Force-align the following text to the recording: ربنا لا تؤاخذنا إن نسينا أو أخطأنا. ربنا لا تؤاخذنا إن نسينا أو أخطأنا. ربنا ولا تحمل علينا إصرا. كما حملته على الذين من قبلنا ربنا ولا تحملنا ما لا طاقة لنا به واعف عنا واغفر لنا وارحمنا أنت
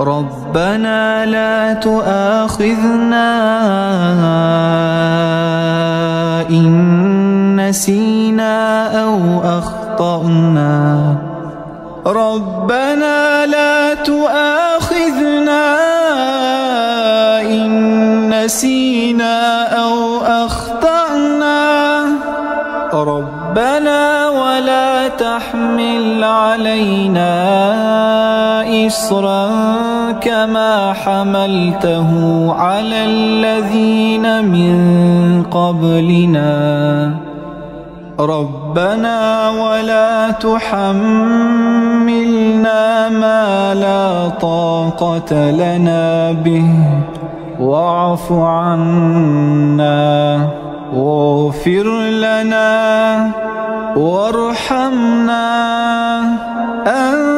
ربنا 0.00 1.26
لا 1.26 1.74
تؤاخذنا 1.74 3.28
إن 6.50 7.68
نسينا 7.68 8.86
أو 9.02 9.40
أخطأنا. 9.44 11.16
ربنا 12.06 13.46
لا 13.46 13.94
تؤاخذنا 13.94 15.64
إن 17.42 18.44
نسينا 18.44 19.62
أو 19.82 20.20
أخطأنا. 20.22 21.58
ربنا 22.92 24.28
ولا 24.28 25.08
تحمل 25.08 26.24
علينا 26.24 27.34
إصرا. 28.86 29.87
كما 30.12 30.92
حملته 30.92 32.10
على 32.52 33.04
الذين 33.04 34.44
من 34.44 34.78
قبلنا 35.50 37.14
ربنا 38.20 39.50
ولا 39.50 40.30
تحملنا 40.30 41.18
ما 43.08 43.74
لا 43.74 44.28
طاقة 44.28 45.50
لنا 45.50 46.32
به 46.32 46.70
واعف 47.60 48.32
عنا 48.32 49.98
واغفر 50.94 52.00
لنا 52.10 53.30
وارحمنا 53.96 55.48
أنت 56.86 57.37